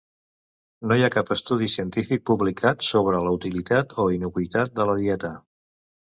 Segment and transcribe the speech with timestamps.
[0.91, 5.33] No hi ha cap estudi científic publicat sobre la utilitat o innocuïtat de la dieta.